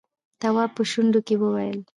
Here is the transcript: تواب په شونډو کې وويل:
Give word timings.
تواب 0.41 0.69
په 0.77 0.83
شونډو 0.91 1.19
کې 1.27 1.35
وويل: 1.41 1.79